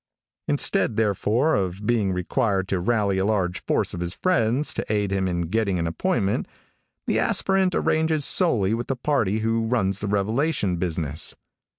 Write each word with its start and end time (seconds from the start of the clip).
Instead, 0.47 0.95
therefore, 0.95 1.53
of 1.53 1.85
being 1.85 2.11
required 2.11 2.67
to 2.67 2.79
rally 2.79 3.19
a 3.19 3.25
large 3.25 3.63
force 3.65 3.93
of 3.93 3.99
his 3.99 4.15
friends 4.15 4.73
to 4.73 4.91
aid 4.91 5.11
him 5.11 5.27
in 5.27 5.41
getting 5.41 5.77
an 5.77 5.85
appointment, 5.85 6.47
the 7.05 7.19
aspirant 7.19 7.75
arranges 7.75 8.25
solely 8.25 8.73
with 8.73 8.87
the 8.87 8.95
party 8.95 9.41
who 9.41 9.63
runs 9.67 9.99
the 9.99 10.07
revelation 10.07 10.77
business. 10.77 11.35